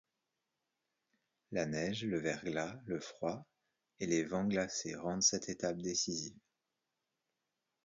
[1.51, 3.45] La neige, le verglas, le froid
[3.99, 6.39] et les vents glacés rendent cette étape décisive.